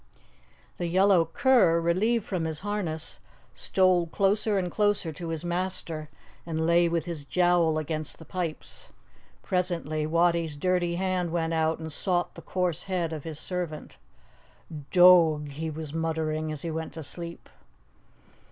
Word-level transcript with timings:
The 0.77 0.87
yellow 0.87 1.25
cur, 1.25 1.79
relieved 1.79 2.25
from 2.25 2.45
his 2.45 2.61
harness, 2.61 3.19
stole 3.53 4.07
closer 4.07 4.57
and 4.57 4.71
closer 4.71 5.13
to 5.13 5.27
his 5.27 5.45
master 5.45 6.09
and 6.43 6.65
lay 6.65 6.89
with 6.89 7.05
his 7.05 7.23
jowl 7.23 7.77
against 7.77 8.17
the 8.17 8.25
pipes. 8.25 8.89
Presently 9.43 10.07
Wattie's 10.07 10.55
dirty 10.55 10.95
hand 10.95 11.31
went 11.31 11.53
out 11.53 11.77
and 11.77 11.91
sought 11.91 12.33
the 12.33 12.41
coarse 12.41 12.85
head 12.85 13.13
of 13.13 13.25
his 13.25 13.37
servant. 13.37 13.99
"Doag," 14.91 15.49
he 15.49 15.69
was 15.69 15.93
muttering, 15.93 16.51
as 16.51 16.63
he 16.63 16.71
went 16.71 16.93
to 16.93 17.03
sleep. 17.03 17.47